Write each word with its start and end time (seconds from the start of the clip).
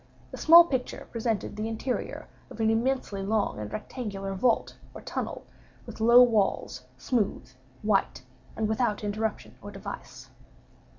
A 0.33 0.37
small 0.37 0.63
picture 0.63 1.05
presented 1.11 1.55
the 1.55 1.67
interior 1.67 2.27
of 2.49 2.59
an 2.59 2.71
immensely 2.71 3.21
long 3.21 3.59
and 3.59 3.71
rectangular 3.71 4.33
vault 4.33 4.75
or 4.95 5.01
tunnel, 5.01 5.45
with 5.85 6.01
low 6.01 6.23
walls, 6.23 6.81
smooth, 6.97 7.47
white, 7.83 8.23
and 8.55 8.67
without 8.67 9.03
interruption 9.03 9.53
or 9.61 9.69
device. 9.69 10.31